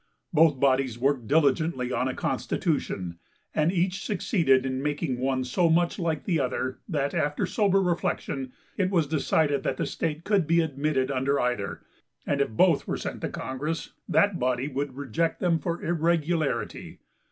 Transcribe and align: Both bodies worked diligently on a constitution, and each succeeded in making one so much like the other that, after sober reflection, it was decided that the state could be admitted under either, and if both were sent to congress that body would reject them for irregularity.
Both 0.33 0.59
bodies 0.59 0.97
worked 0.97 1.27
diligently 1.27 1.91
on 1.91 2.07
a 2.07 2.15
constitution, 2.15 3.19
and 3.53 3.71
each 3.71 4.03
succeeded 4.03 4.65
in 4.65 4.81
making 4.81 5.19
one 5.19 5.43
so 5.43 5.69
much 5.69 5.99
like 5.99 6.23
the 6.23 6.39
other 6.39 6.79
that, 6.89 7.13
after 7.13 7.45
sober 7.45 7.79
reflection, 7.79 8.51
it 8.77 8.89
was 8.89 9.05
decided 9.05 9.61
that 9.61 9.77
the 9.77 9.85
state 9.85 10.23
could 10.23 10.47
be 10.47 10.59
admitted 10.61 11.11
under 11.11 11.39
either, 11.39 11.81
and 12.25 12.41
if 12.41 12.49
both 12.49 12.87
were 12.87 12.97
sent 12.97 13.21
to 13.21 13.29
congress 13.29 13.91
that 14.09 14.39
body 14.39 14.67
would 14.67 14.95
reject 14.97 15.39
them 15.39 15.59
for 15.59 15.83
irregularity. 15.83 16.97